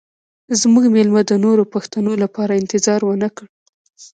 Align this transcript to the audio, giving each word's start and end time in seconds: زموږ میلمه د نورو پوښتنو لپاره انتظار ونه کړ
زموږ 0.59 0.85
میلمه 0.95 1.21
د 1.29 1.31
نورو 1.43 1.63
پوښتنو 1.73 2.11
لپاره 2.23 2.59
انتظار 2.61 3.01
ونه 3.05 3.29
کړ 3.35 3.45